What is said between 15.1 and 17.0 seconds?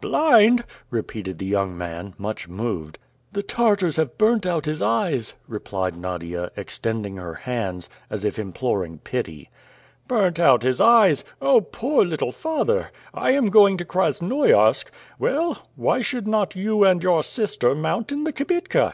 Well, why should not you and